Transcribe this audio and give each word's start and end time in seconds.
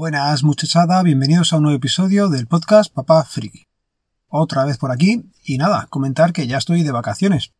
Buenas 0.00 0.42
muchachada, 0.44 1.02
bienvenidos 1.02 1.52
a 1.52 1.58
un 1.58 1.64
nuevo 1.64 1.76
episodio 1.76 2.30
del 2.30 2.46
podcast 2.46 2.90
Papá 2.90 3.22
Friki. 3.22 3.66
Otra 4.28 4.64
vez 4.64 4.78
por 4.78 4.90
aquí 4.90 5.30
y 5.44 5.58
nada, 5.58 5.88
comentar 5.90 6.32
que 6.32 6.46
ya 6.46 6.56
estoy 6.56 6.82
de 6.82 6.90
vacaciones. 6.90 7.52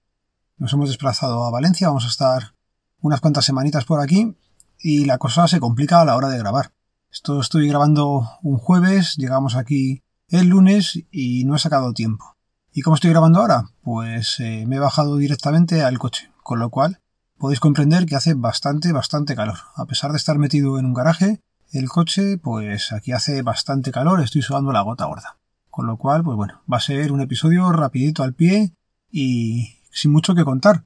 Nos 0.57 0.73
hemos 0.73 0.89
desplazado 0.89 1.45
a 1.45 1.51
Valencia, 1.51 1.89
vamos 1.89 2.07
a 2.07 2.09
estar 2.09 2.55
unas 3.03 3.21
cuantas 3.21 3.45
semanitas 3.45 3.85
por 3.85 4.01
aquí 4.01 4.39
y 4.79 5.05
la 5.05 5.19
cosa 5.19 5.49
se 5.49 5.61
complica 5.61 6.01
a 6.01 6.07
la 6.07 6.17
hora 6.17 6.31
de 6.31 6.39
grabar. 6.39 6.73
Esto 7.13 7.43
estoy 7.43 7.69
grabando 7.69 8.27
un 8.41 8.57
jueves, 8.57 9.17
llegamos 9.19 9.55
aquí 9.55 10.03
el 10.29 10.47
lunes 10.47 10.99
y 11.11 11.45
no 11.45 11.57
he 11.57 11.59
sacado 11.59 11.93
tiempo. 11.93 12.39
¿Y 12.73 12.81
cómo 12.81 12.95
estoy 12.95 13.11
grabando 13.11 13.41
ahora? 13.41 13.65
Pues 13.83 14.41
eh, 14.41 14.65
me 14.67 14.77
he 14.77 14.81
bajado 14.81 15.19
directamente 15.19 15.83
al 15.83 15.99
coche, 15.99 16.33
con 16.43 16.59
lo 16.59 16.71
cual 16.71 17.03
podéis 17.37 17.61
comprender 17.61 18.07
que 18.07 18.17
hace 18.17 18.33
bastante, 18.33 18.93
bastante 18.93 19.37
calor. 19.37 19.59
A 19.77 19.85
pesar 19.85 20.13
de 20.13 20.17
estar 20.17 20.39
metido 20.39 20.79
en 20.79 20.87
un 20.87 20.95
garaje, 20.95 21.43
el 21.73 21.89
coche, 21.89 22.39
pues 22.39 22.93
aquí 22.93 23.13
hace 23.13 23.43
bastante 23.43 23.93
calor, 23.93 24.21
estoy 24.21 24.43
sudando 24.43 24.73
la 24.73 24.83
gota 24.83 25.07
gorda. 25.07 25.39
Con 25.71 25.87
lo 25.87 25.97
cual, 25.97 26.25
pues 26.25 26.37
bueno, 26.37 26.63
va 26.71 26.79
a 26.79 26.81
ser 26.81 27.13
un 27.13 27.21
episodio 27.21 27.71
rapidito 27.73 28.23
al 28.23 28.35
pie 28.35 28.73
y 29.11 29.79
sin 29.93 30.11
mucho 30.13 30.35
que 30.35 30.45
contar. 30.45 30.85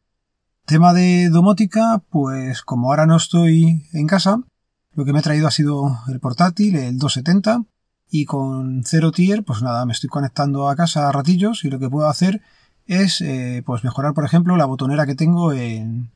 Tema 0.67 0.93
de 0.93 1.29
domótica, 1.31 2.03
pues 2.11 2.63
como 2.63 2.89
ahora 2.89 3.07
no 3.07 3.17
estoy 3.17 3.87
en 3.93 4.07
casa, 4.07 4.43
lo 4.93 5.05
que 5.05 5.13
me 5.13 5.21
he 5.21 5.23
traído 5.23 5.47
ha 5.47 5.51
sido 5.51 5.99
el 6.09 6.21
portátil, 6.21 6.77
el 6.77 6.99
270, 6.99 7.65
y 8.11 8.27
con 8.27 8.83
cero 8.85 9.11
tier, 9.11 9.43
pues 9.45 9.63
nada, 9.63 9.85
me 9.87 9.93
estoy 9.93 10.09
conectando 10.09 10.69
a 10.69 10.77
casa 10.77 11.09
a 11.09 11.13
ratillos 11.13 11.65
y 11.65 11.71
lo 11.71 11.79
que 11.79 11.91
puedo 11.91 12.09
hacer 12.09 12.43
es 12.87 13.21
eh, 13.21 13.63
pues 13.65 13.83
mejorar, 13.83 14.15
por 14.15 14.25
ejemplo, 14.25 14.57
la 14.57 14.67
botonera 14.67 15.07
que 15.07 15.15
tengo 15.15 15.53
en, 15.53 16.11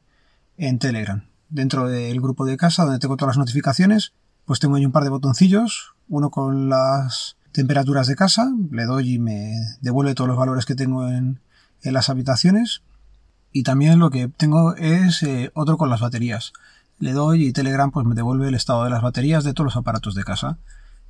en 0.56 0.78
Telegram. 0.78 1.25
Dentro 1.48 1.88
del 1.88 2.20
grupo 2.20 2.44
de 2.44 2.56
casa, 2.56 2.84
donde 2.84 2.98
tengo 2.98 3.16
todas 3.16 3.36
las 3.36 3.38
notificaciones, 3.38 4.12
pues 4.48 4.60
tengo 4.60 4.77
ahí 4.77 4.86
un 4.86 4.92
par 4.92 5.04
de 5.04 5.10
botoncillos, 5.10 5.92
uno 6.08 6.30
con 6.30 6.70
las 6.70 7.36
temperaturas 7.52 8.06
de 8.06 8.16
casa, 8.16 8.50
le 8.70 8.86
doy 8.86 9.16
y 9.16 9.18
me 9.18 9.52
devuelve 9.82 10.14
todos 10.14 10.27
los 10.27 10.38
valores 10.38 10.64
que 10.64 10.74
tengo 10.74 11.06
en, 11.06 11.38
las 11.82 12.08
habitaciones. 12.08 12.80
Y 13.52 13.62
también 13.62 13.98
lo 13.98 14.08
que 14.08 14.28
tengo 14.28 14.74
es 14.74 15.22
eh, 15.22 15.50
otro 15.52 15.76
con 15.76 15.91
las 15.91 16.00
baterías. 16.00 16.54
Le 16.98 17.12
doy 17.12 17.46
y 17.46 17.52
Telegram 17.52 17.91
pues 17.91 18.06
me 18.06 18.14
devuelve 18.14 18.48
el 18.48 18.54
estado 18.54 18.84
de 18.84 18.91
las 18.91 19.02
baterías 19.02 19.44
de 19.44 19.52
todos 19.52 19.66
los 19.66 19.76
aparatos 19.76 20.14
de 20.14 20.24
casa. 20.24 20.56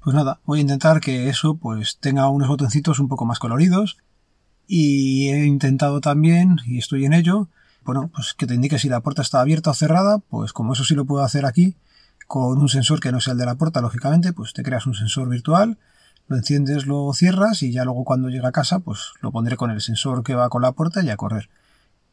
Pues 0.02 0.16
nada, 0.16 0.40
voy 0.44 0.58
a 0.58 0.62
intentar 0.62 0.98
que 0.98 1.28
eso 1.28 1.54
pues 1.54 1.98
tenga 2.00 2.28
unos 2.28 2.48
botoncitos 2.48 2.98
un 2.98 3.06
poco 3.06 3.24
más 3.24 3.38
coloridos. 3.38 3.98
Y 4.66 5.28
he 5.28 5.46
intentado 5.46 6.00
también, 6.00 6.56
y 6.66 6.78
estoy 6.78 7.04
en 7.04 7.12
ello, 7.12 7.48
bueno, 7.84 8.10
pues 8.12 8.34
que 8.34 8.48
te 8.48 8.54
indique 8.54 8.80
si 8.80 8.88
la 8.88 9.00
puerta 9.00 9.22
está 9.22 9.40
abierta 9.40 9.70
o 9.70 9.74
cerrada, 9.74 10.18
pues 10.18 10.52
como 10.52 10.72
eso 10.72 10.82
sí 10.82 10.96
lo 10.96 11.04
puedo 11.04 11.22
hacer 11.22 11.46
aquí, 11.46 11.76
con 12.28 12.58
un 12.58 12.68
sensor 12.68 13.00
que 13.00 13.10
no 13.10 13.20
sea 13.20 13.32
el 13.32 13.38
de 13.38 13.46
la 13.46 13.56
puerta, 13.56 13.80
lógicamente, 13.80 14.32
pues 14.32 14.52
te 14.52 14.62
creas 14.62 14.86
un 14.86 14.94
sensor 14.94 15.28
virtual, 15.30 15.78
lo 16.28 16.36
enciendes, 16.36 16.86
lo 16.86 17.12
cierras 17.14 17.62
y 17.62 17.72
ya 17.72 17.84
luego 17.84 18.04
cuando 18.04 18.28
llega 18.28 18.50
a 18.50 18.52
casa, 18.52 18.80
pues 18.80 19.12
lo 19.22 19.32
pondré 19.32 19.56
con 19.56 19.70
el 19.70 19.80
sensor 19.80 20.22
que 20.22 20.34
va 20.34 20.50
con 20.50 20.60
la 20.60 20.72
puerta 20.72 21.02
y 21.02 21.08
a 21.08 21.16
correr. 21.16 21.48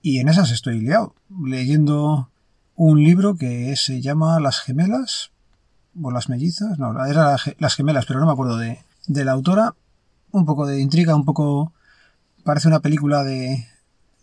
Y 0.01 0.19
en 0.19 0.29
esas 0.29 0.51
estoy 0.51 0.79
liado, 0.79 1.13
leyendo 1.45 2.29
un 2.75 3.03
libro 3.03 3.35
que 3.35 3.75
se 3.75 4.01
llama 4.01 4.39
Las 4.39 4.61
gemelas, 4.61 5.31
o 6.01 6.11
las 6.11 6.29
mellizas, 6.29 6.79
no, 6.79 7.05
era 7.05 7.35
las 7.59 7.75
gemelas, 7.75 8.05
pero 8.05 8.21
no 8.21 8.25
me 8.25 8.31
acuerdo 8.31 8.57
de, 8.57 8.79
de 9.07 9.25
la 9.25 9.33
autora. 9.33 9.75
Un 10.31 10.45
poco 10.45 10.65
de 10.65 10.79
intriga, 10.79 11.15
un 11.15 11.25
poco... 11.25 11.73
Parece 12.43 12.67
una 12.67 12.79
película 12.79 13.23
de, 13.23 13.65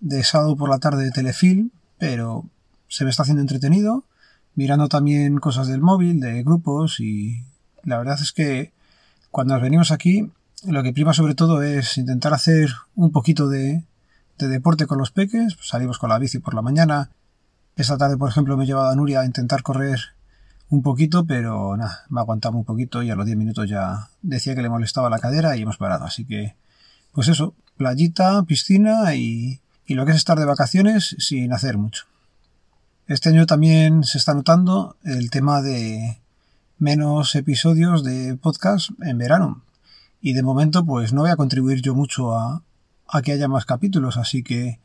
de 0.00 0.22
sábado 0.22 0.56
por 0.56 0.70
la 0.70 0.78
tarde 0.78 1.04
de 1.04 1.10
telefilm, 1.10 1.70
pero 1.98 2.44
se 2.88 3.04
me 3.04 3.10
está 3.10 3.24
haciendo 3.24 3.42
entretenido 3.42 4.04
mirando 4.54 4.88
también 4.88 5.38
cosas 5.38 5.68
del 5.68 5.80
móvil, 5.80 6.20
de 6.20 6.42
grupos 6.42 7.00
y 7.00 7.44
la 7.84 7.98
verdad 7.98 8.18
es 8.20 8.32
que 8.32 8.72
cuando 9.30 9.54
nos 9.54 9.62
venimos 9.62 9.90
aquí 9.90 10.30
lo 10.64 10.82
que 10.82 10.92
prima 10.92 11.12
sobre 11.12 11.34
todo 11.34 11.62
es 11.62 11.98
intentar 11.98 12.32
hacer 12.34 12.70
un 12.94 13.10
poquito 13.10 13.48
de, 13.48 13.82
deporte 14.38 14.86
con 14.86 14.98
los 14.98 15.12
peques, 15.12 15.56
salimos 15.60 15.98
con 15.98 16.10
la 16.10 16.18
bici 16.18 16.40
por 16.40 16.54
la 16.54 16.62
mañana, 16.62 17.10
esta 17.76 17.96
tarde 17.96 18.16
por 18.16 18.28
ejemplo 18.28 18.56
me 18.56 18.64
he 18.64 18.66
llevado 18.66 18.90
a 18.90 18.96
Nuria 18.96 19.20
a 19.20 19.24
intentar 19.24 19.62
correr 19.62 20.00
un 20.68 20.82
poquito, 20.82 21.24
pero 21.24 21.76
nada, 21.76 22.04
me 22.08 22.20
aguantado 22.20 22.56
un 22.56 22.64
poquito 22.64 23.02
y 23.02 23.10
a 23.10 23.14
los 23.14 23.26
10 23.26 23.38
minutos 23.38 23.68
ya 23.68 24.08
decía 24.20 24.56
que 24.56 24.62
le 24.62 24.68
molestaba 24.68 25.10
la 25.10 25.20
cadera 25.20 25.56
y 25.56 25.62
hemos 25.62 25.76
parado, 25.76 26.04
así 26.04 26.24
que 26.24 26.56
pues 27.12 27.28
eso, 27.28 27.54
playita, 27.76 28.42
piscina 28.44 29.14
y, 29.14 29.60
y 29.86 29.94
lo 29.94 30.04
que 30.04 30.12
es 30.12 30.16
estar 30.16 30.38
de 30.38 30.44
vacaciones 30.44 31.14
sin 31.18 31.52
hacer 31.52 31.78
mucho. 31.78 32.06
Este 33.08 33.30
año 33.30 33.46
también 33.46 34.04
se 34.04 34.18
está 34.18 34.32
notando 34.32 34.96
el 35.02 35.30
tema 35.30 35.60
de 35.60 36.20
menos 36.78 37.34
episodios 37.34 38.04
de 38.04 38.36
podcast 38.36 38.90
en 39.02 39.18
verano. 39.18 39.62
Y 40.20 40.34
de 40.34 40.44
momento, 40.44 40.84
pues 40.84 41.12
no 41.12 41.22
voy 41.22 41.30
a 41.30 41.36
contribuir 41.36 41.82
yo 41.82 41.96
mucho 41.96 42.36
a, 42.36 42.62
que 43.24 43.32
haya 43.32 43.48
más 43.48 43.64
capítulos, 43.64 44.16
así 44.16 44.44
que 44.44 44.78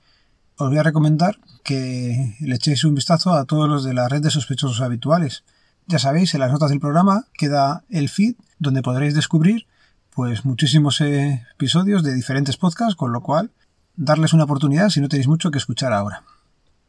os 0.57 0.67
voy 0.67 0.79
a 0.79 0.83
recomendar 0.83 1.38
que 1.63 2.35
le 2.39 2.56
echéis 2.56 2.83
un 2.85 2.95
vistazo 2.95 3.33
a 3.33 3.45
todos 3.45 3.69
los 3.69 3.83
de 3.83 3.94
la 3.94 4.09
red 4.09 4.23
de 4.23 4.31
sospechosos 4.31 4.81
habituales. 4.81 5.44
Ya 5.85 6.00
sabéis, 6.00 6.33
en 6.33 6.39
las 6.39 6.51
notas 6.51 6.72
del 6.72 6.79
programa 6.79 7.27
queda 7.38 7.83
el 7.88 8.09
feed 8.09 8.35
donde 8.57 8.81
podréis 8.81 9.13
descubrir 9.13 9.67
pues 10.13 10.44
muchísimos 10.44 11.01
episodios 11.01 12.01
de 12.01 12.16
diferentes 12.16 12.57
podcasts, 12.57 12.95
con 12.95 13.11
lo 13.11 13.22
cual 13.22 13.51
darles 13.95 14.33
una 14.33 14.45
oportunidad 14.45 14.89
si 14.89 15.01
no 15.01 15.07
tenéis 15.07 15.27
mucho 15.27 15.51
que 15.51 15.59
escuchar 15.59 15.94
ahora. 15.94 16.23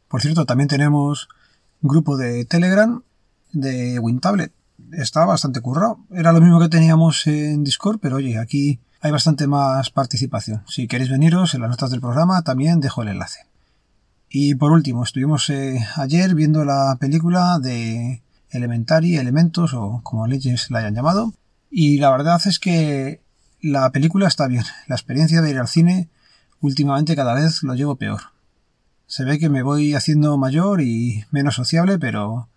Por 0.09 0.21
cierto, 0.21 0.45
también 0.45 0.67
tenemos 0.67 1.29
un 1.81 1.87
grupo 1.87 2.17
de 2.17 2.43
Telegram 2.45 3.01
de 3.53 3.99
WinTablet. 3.99 4.51
Está 4.91 5.23
bastante 5.25 5.61
currado. 5.61 5.99
Era 6.11 6.33
lo 6.33 6.41
mismo 6.41 6.59
que 6.59 6.67
teníamos 6.67 7.25
en 7.27 7.63
Discord, 7.63 7.99
pero 8.01 8.17
oye, 8.17 8.37
aquí 8.37 8.79
hay 9.01 9.11
bastante 9.11 9.47
más 9.47 9.91
participación. 9.91 10.63
Si 10.67 10.87
queréis 10.87 11.09
veniros 11.09 11.53
en 11.53 11.61
las 11.61 11.69
notas 11.69 11.91
del 11.91 12.01
programa, 12.01 12.41
también 12.41 12.81
dejo 12.81 13.03
el 13.03 13.09
enlace. 13.09 13.45
Y 14.29 14.55
por 14.55 14.71
último, 14.71 15.03
estuvimos 15.03 15.49
eh, 15.49 15.79
ayer 15.95 16.35
viendo 16.35 16.65
la 16.65 16.97
película 16.99 17.59
de 17.59 18.21
Elementary, 18.49 19.17
Elementos 19.17 19.73
o 19.73 20.01
como 20.03 20.27
leyes 20.27 20.69
la 20.71 20.79
hayan 20.79 20.95
llamado. 20.95 21.33
Y 21.71 21.99
la 21.99 22.11
verdad 22.11 22.41
es 22.45 22.59
que 22.59 23.21
la 23.61 23.91
película 23.91 24.27
está 24.27 24.47
bien. 24.47 24.63
La 24.87 24.95
experiencia 24.95 25.41
de 25.41 25.51
ir 25.51 25.59
al 25.59 25.67
cine 25.67 26.09
últimamente 26.61 27.15
cada 27.15 27.33
vez 27.33 27.63
lo 27.63 27.75
llevo 27.75 27.95
peor. 27.95 28.21
Se 29.09 29.23
ve 29.23 29.39
que 29.39 29.49
me 29.49 29.63
voy 29.63 29.95
haciendo 29.95 30.37
mayor 30.37 30.81
y 30.81 31.25
menos 31.31 31.55
sociable, 31.55 31.97
pero 31.97 32.47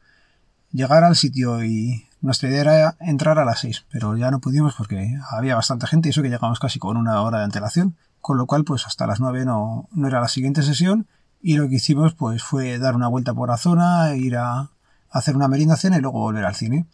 llegar 0.71 1.03
al 1.03 1.17
sitio 1.17 1.65
y 1.65 2.07
nuestra 2.21 2.51
idea 2.51 2.61
era 2.61 2.97
entrar 3.01 3.39
a 3.39 3.47
las 3.47 3.61
6, 3.61 3.87
pero 3.91 4.19
ya 4.19 4.31
no 4.31 4.39
pudimos 4.39 4.75
porque 4.75 5.19
había 5.31 5.55
bastante 5.55 5.87
gente 5.87 6.09
y 6.09 6.11
eso 6.11 6.21
que 6.21 6.29
llegamos 6.29 6.61
casi 6.61 6.79
con 6.79 6.99
una 6.99 7.23
hora 7.23 7.39
de 7.39 7.45
antelación, 7.45 7.97
con 8.21 8.37
lo 8.37 8.45
cual 8.45 8.65
pues 8.65 8.87
hasta 8.87 9.07
las 9.07 9.19
9 9.19 9.47
no, 9.47 9.89
no 9.93 10.07
era 10.07 10.21
la 10.21 10.29
siguiente 10.29 10.63
sesión 10.63 11.07
y 11.41 11.57
lo 11.57 11.71
que 11.71 11.77
hicimos 11.77 12.13
pues 12.13 12.43
fue 12.43 12.79
dar 12.79 12.97
una 12.97 13.09
vuelta 13.09 13.33
por 13.33 13.49
la 13.49 13.57
zona, 13.57 14.15
ir 14.15 14.37
a 14.37 14.69
hacer 15.09 15.37
una 15.37 15.49
merienda 15.49 15.79
cena 15.79 15.97
y 15.97 16.01
luego 16.03 16.21
volver 16.21 16.45
al 16.45 16.55
cine. 16.55 16.85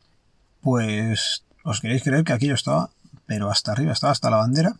Pues 0.60 1.44
os 1.64 1.80
queréis 1.80 2.04
creer 2.04 2.22
que 2.22 2.32
aquello 2.32 2.54
estaba, 2.54 2.90
pero 3.26 3.50
hasta 3.50 3.72
arriba, 3.72 3.90
estaba 3.90 4.12
hasta 4.12 4.30
la 4.30 4.36
bandera. 4.36 4.76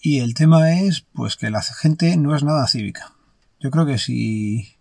Y 0.00 0.20
el 0.20 0.34
tema 0.34 0.70
es 0.70 1.04
pues 1.12 1.36
que 1.36 1.50
la 1.50 1.60
gente 1.60 2.16
no 2.16 2.36
es 2.36 2.44
nada 2.44 2.68
cívica. 2.68 3.15
Yo 3.60 3.70
creo 3.70 3.86
que 3.86 3.98
si 3.98 4.76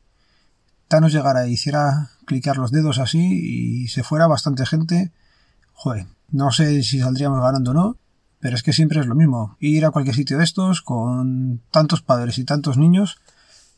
Thanos 0.87 1.13
llegara 1.13 1.45
e 1.45 1.49
hiciera 1.49 2.11
clicar 2.25 2.57
los 2.57 2.71
dedos 2.71 2.99
así 2.99 3.83
y 3.83 3.87
se 3.87 4.03
fuera 4.03 4.27
bastante 4.27 4.65
gente, 4.65 5.11
joder, 5.73 6.07
no 6.29 6.51
sé 6.51 6.83
si 6.83 6.99
saldríamos 6.99 7.41
ganando 7.41 7.71
o 7.71 7.73
no, 7.73 7.97
pero 8.39 8.55
es 8.55 8.63
que 8.63 8.73
siempre 8.73 8.99
es 8.99 9.07
lo 9.07 9.15
mismo. 9.15 9.57
Ir 9.59 9.85
a 9.85 9.91
cualquier 9.91 10.15
sitio 10.15 10.37
de 10.37 10.43
estos 10.43 10.81
con 10.81 11.61
tantos 11.71 12.01
padres 12.01 12.37
y 12.37 12.45
tantos 12.45 12.77
niños, 12.77 13.17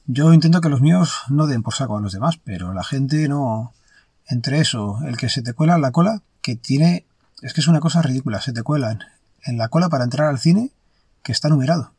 yo 0.08 0.34
intento 0.34 0.62
que 0.62 0.70
los 0.70 0.82
míos 0.82 1.22
no 1.30 1.48
den 1.48 1.64
por 1.64 1.74
saco 1.74 1.98
a 1.98 2.02
los 2.02 2.14
demás, 2.14 2.40
pero 2.44 2.74
la 2.74 2.84
gente 2.84 3.28
no. 3.28 3.74
Entre 4.30 4.60
eso, 4.60 5.00
el 5.06 5.18
que 5.18 5.30
se 5.30 5.42
te 5.42 5.54
cuela 5.54 5.76
en 5.76 5.82
la 5.82 5.92
cola, 5.92 6.22
que 6.42 6.56
tiene. 6.56 7.06
Es 7.42 7.54
que 7.54 7.62
es 7.62 7.68
una 7.68 7.80
cosa 7.80 8.02
ridícula, 8.02 8.42
se 8.42 8.52
te 8.52 8.64
cuelan 8.64 9.00
en 9.44 9.58
la 9.58 9.70
cola 9.70 9.90
para 9.90 10.04
entrar 10.04 10.28
al 10.28 10.40
cine 10.40 10.72
que 11.24 11.32
está 11.32 11.50
numerado. 11.50 11.94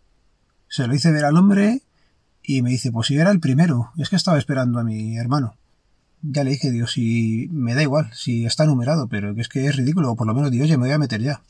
Se 0.69 0.87
lo 0.87 0.95
hice 0.95 1.13
ver 1.13 1.25
al 1.25 1.37
hombre 1.37 1.83
y 2.49 2.63
me 2.63 2.71
dice, 2.71 2.91
pues 2.91 3.09
si 3.09 3.19
era 3.19 3.31
el 3.31 3.41
primero, 3.41 3.93
es 3.99 4.09
que 4.09 4.17
estaba 4.17 4.39
esperando 4.39 4.79
a 4.79 4.83
mi 4.83 5.19
hermano. 5.19 5.57
Ya 6.23 6.45
le 6.45 6.51
dije, 6.53 6.71
Dios, 6.71 6.93
si 6.93 7.47
me 7.53 7.75
da 7.75 7.83
igual, 7.83 8.11
si 8.15 8.47
está 8.47 8.65
numerado, 8.65 9.07
pero 9.07 9.39
es 9.39 9.51
que 9.51 9.67
es 9.67 9.77
ridículo, 9.77 10.13
o 10.13 10.17
por 10.17 10.27
lo 10.27 10.33
menos 10.33 10.51
digo, 10.51 10.65
oye, 10.65 10.79
me 10.79 10.85
voy 10.85 10.93
a 10.93 10.99
meter 10.99 11.21
ya. 11.21 11.43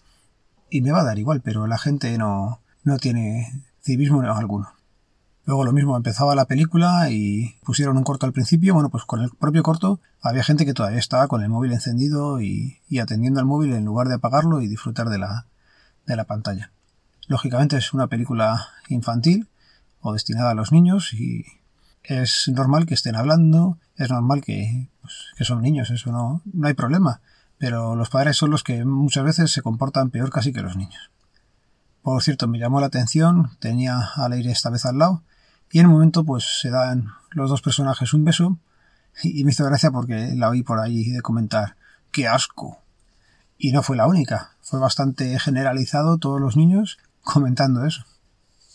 Y 0.70 0.80
me 0.80 0.90
va 0.90 1.02
a 1.02 1.04
dar 1.04 1.16
igual, 1.16 1.40
pero 1.40 1.68
la 1.68 1.78
gente 1.78 2.18
no, 2.18 2.60
no 2.82 2.98
tiene 2.98 3.62
civismo 3.80 4.22
alguno. 4.22 4.70
Luego 5.44 5.64
lo 5.64 5.72
mismo, 5.72 5.96
empezaba 5.96 6.34
la 6.34 6.46
película 6.46 7.08
y 7.12 7.54
pusieron 7.64 7.96
un 7.96 8.02
corto 8.02 8.26
al 8.26 8.32
principio. 8.32 8.74
Bueno, 8.74 8.90
pues 8.90 9.04
con 9.04 9.22
el 9.22 9.30
propio 9.30 9.62
corto 9.62 10.00
había 10.20 10.42
gente 10.42 10.66
que 10.66 10.74
todavía 10.74 10.98
estaba 10.98 11.28
con 11.28 11.44
el 11.44 11.48
móvil 11.48 11.72
encendido 11.74 12.40
y, 12.40 12.78
y 12.88 12.98
atendiendo 12.98 13.38
al 13.38 13.46
móvil 13.46 13.72
en 13.72 13.84
lugar 13.84 14.08
de 14.08 14.14
apagarlo 14.14 14.62
y 14.62 14.66
disfrutar 14.66 15.10
de 15.10 15.18
la, 15.18 15.46
de 16.06 16.16
la 16.16 16.24
pantalla. 16.24 16.72
Lógicamente 17.28 17.76
es 17.76 17.94
una 17.94 18.08
película 18.08 18.66
infantil, 18.88 19.46
o 20.00 20.12
destinada 20.12 20.50
a 20.50 20.54
los 20.54 20.72
niños 20.72 21.12
y 21.12 21.44
es 22.02 22.50
normal 22.54 22.86
que 22.86 22.94
estén 22.94 23.16
hablando, 23.16 23.78
es 23.96 24.10
normal 24.10 24.40
que, 24.40 24.88
pues, 25.02 25.14
que 25.36 25.44
son 25.44 25.60
niños, 25.62 25.90
eso 25.90 26.10
no, 26.12 26.42
no 26.52 26.66
hay 26.66 26.74
problema. 26.74 27.20
pero 27.58 27.96
los 27.96 28.08
padres 28.08 28.36
son 28.36 28.50
los 28.50 28.62
que 28.62 28.84
muchas 28.84 29.24
veces 29.24 29.50
se 29.50 29.62
comportan 29.62 30.10
peor 30.10 30.30
casi 30.30 30.52
que 30.52 30.62
los 30.62 30.76
niños. 30.76 31.10
Por 32.02 32.22
cierto, 32.22 32.46
me 32.46 32.58
llamó 32.58 32.80
la 32.80 32.86
atención, 32.86 33.50
tenía 33.58 33.98
a 34.14 34.28
Leire 34.28 34.52
esta 34.52 34.70
vez 34.70 34.86
al 34.86 34.98
lado, 34.98 35.24
y 35.70 35.80
en 35.80 35.86
un 35.86 35.92
momento 35.92 36.24
pues 36.24 36.60
se 36.60 36.70
dan 36.70 37.08
los 37.32 37.50
dos 37.50 37.60
personajes 37.60 38.14
un 38.14 38.24
beso, 38.24 38.58
y 39.22 39.44
me 39.44 39.50
hizo 39.50 39.64
gracia 39.64 39.90
porque 39.90 40.32
la 40.36 40.48
oí 40.48 40.62
por 40.62 40.78
ahí 40.78 41.10
de 41.10 41.20
comentar, 41.20 41.76
¡qué 42.12 42.28
asco! 42.28 42.78
Y 43.58 43.72
no 43.72 43.82
fue 43.82 43.96
la 43.96 44.06
única, 44.06 44.52
fue 44.62 44.78
bastante 44.78 45.38
generalizado 45.40 46.18
todos 46.18 46.40
los 46.40 46.56
niños 46.56 46.98
comentando 47.22 47.84
eso. 47.84 48.04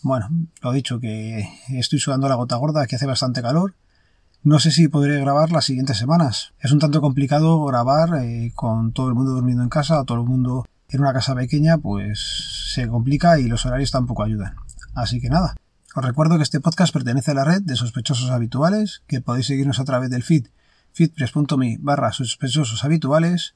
Bueno, 0.03 0.29
lo 0.61 0.73
dicho, 0.73 0.99
que 0.99 1.47
estoy 1.69 1.97
sudando 1.97 2.27
la 2.27 2.35
gota 2.35 2.57
gorda, 2.57 2.85
que 2.87 2.97
hace 2.97 3.05
bastante 3.05 3.41
calor. 3.41 3.75
No 4.43 4.59
sé 4.59 4.71
si 4.71 4.89
podré 4.89 5.17
grabar 5.21 5.51
las 5.51 5.63
siguientes 5.63 5.97
semanas. 5.97 6.53
Es 6.59 6.73
un 6.73 6.79
tanto 6.79 6.99
complicado 6.99 7.63
grabar 7.63 8.21
eh, 8.21 8.51
con 8.53 8.91
todo 8.91 9.07
el 9.07 9.15
mundo 9.15 9.31
durmiendo 9.31 9.63
en 9.63 9.69
casa, 9.69 10.03
todo 10.03 10.19
el 10.19 10.27
mundo 10.27 10.65
en 10.89 10.99
una 10.99 11.13
casa 11.13 11.33
pequeña, 11.33 11.77
pues 11.77 12.19
se 12.73 12.89
complica 12.89 13.39
y 13.39 13.47
los 13.47 13.65
horarios 13.65 13.91
tampoco 13.91 14.23
ayudan. 14.23 14.55
Así 14.93 15.21
que 15.21 15.29
nada. 15.29 15.55
Os 15.95 16.03
recuerdo 16.03 16.35
que 16.35 16.43
este 16.43 16.59
podcast 16.59 16.91
pertenece 16.91 17.31
a 17.31 17.35
la 17.35 17.45
red 17.45 17.61
de 17.61 17.77
sospechosos 17.77 18.29
habituales, 18.29 19.03
que 19.07 19.21
podéis 19.21 19.47
seguirnos 19.47 19.79
a 19.79 19.85
través 19.85 20.09
del 20.09 20.23
feed 20.23 20.47
feedpress.me 20.91 21.77
barra 21.79 22.11
sospechosos 22.11 22.83
habituales. 22.83 23.55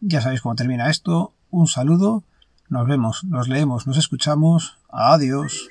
Ya 0.00 0.22
sabéis 0.22 0.40
cómo 0.40 0.54
termina 0.54 0.88
esto. 0.88 1.34
Un 1.50 1.66
saludo. 1.66 2.24
Nos 2.70 2.86
vemos, 2.86 3.24
nos 3.24 3.48
leemos, 3.48 3.86
nos 3.86 3.98
escuchamos. 3.98 4.78
Adiós. 4.88 5.68